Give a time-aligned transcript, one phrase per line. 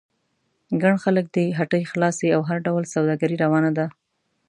[0.81, 3.85] ګڼ خلک دي، هټۍ خلاصې او هر ډول سوداګري روانه ده.